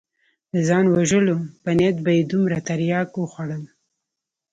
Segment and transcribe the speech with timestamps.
[0.53, 3.63] د ځان وژلو په نيت به يې دومره ترياک وخوړل.